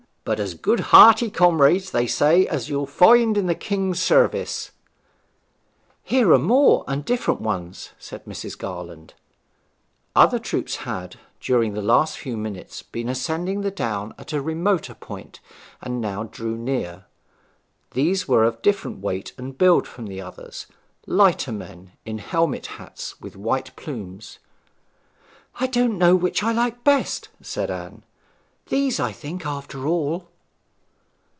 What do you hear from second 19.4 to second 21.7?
build from the others; lighter